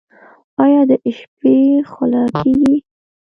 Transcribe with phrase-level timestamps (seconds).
[0.63, 1.57] ایا د شپې
[1.91, 2.75] خوله کیږئ؟